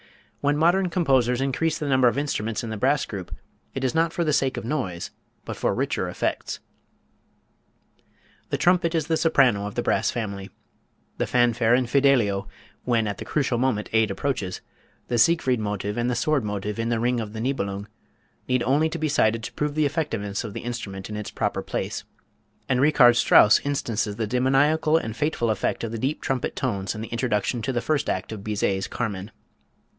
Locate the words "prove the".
19.53-19.85